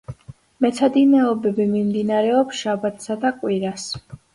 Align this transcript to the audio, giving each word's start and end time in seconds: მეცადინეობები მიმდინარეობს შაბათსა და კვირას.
მეცადინეობები 0.65 1.69
მიმდინარეობს 1.75 2.67
შაბათსა 2.67 3.23
და 3.25 3.39
კვირას. 3.41 3.91